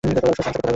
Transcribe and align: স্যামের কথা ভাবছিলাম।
স্যামের 0.03 0.23
কথা 0.27 0.31
ভাবছিলাম। 0.45 0.67